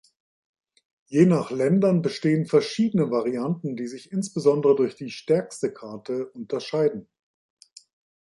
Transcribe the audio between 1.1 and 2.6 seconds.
nach Länder bestehen